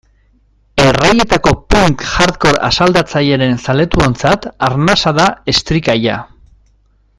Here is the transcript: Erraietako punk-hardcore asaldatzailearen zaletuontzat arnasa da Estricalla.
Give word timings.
Erraietako 0.85 1.51
punk-hardcore 1.73 2.63
asaldatzailearen 2.69 3.55
zaletuontzat 3.67 4.49
arnasa 4.71 5.15
da 5.21 5.29
Estricalla. 5.55 6.19